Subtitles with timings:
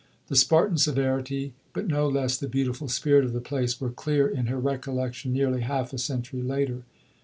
[0.29, 4.47] The Spartan severity, but no less the beautiful spirit of the place, were clear in
[4.47, 6.85] her recollection nearly half a century later.